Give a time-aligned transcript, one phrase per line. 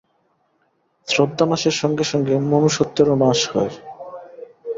[1.07, 3.73] শ্রদ্ধানাশের সঙ্গে সঙ্গে মনুষ্যত্বেরও নাশ হয়।